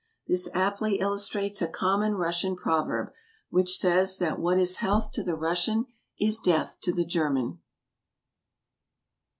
[0.25, 3.13] This aptly illustrates a common Russian proverb,
[3.51, 5.85] which says that what is health to the Russian
[6.19, 7.59] is death to the German.